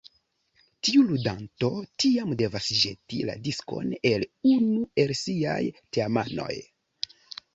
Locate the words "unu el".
4.53-5.13